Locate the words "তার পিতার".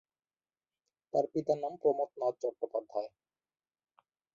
1.13-1.57